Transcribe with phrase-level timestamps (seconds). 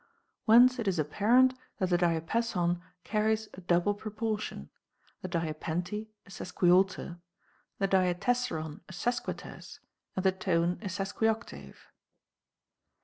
[0.45, 4.71] Whence it is apparent that the diapason carries a double proportion,
[5.21, 7.19] the diapente a sesquialter,
[7.77, 9.77] the diatessaron a sesquiterce,
[10.15, 11.75] and the tone a sesquioctave.